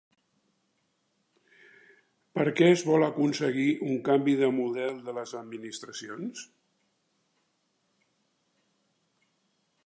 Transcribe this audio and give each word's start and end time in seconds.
Per 2.37 2.45
a 2.51 2.53
què 2.59 2.69
es 2.75 2.83
vol 2.87 3.05
aconseguir 3.09 3.67
un 3.89 3.99
canvi 4.09 4.35
de 4.41 4.49
model 4.61 4.97
de 5.11 5.15
les 5.19 5.35
administracions? 5.41 6.47